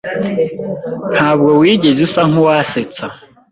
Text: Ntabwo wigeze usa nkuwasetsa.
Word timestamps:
Ntabwo 1.13 1.49
wigeze 1.61 1.99
usa 2.07 2.21
nkuwasetsa. 2.29 3.05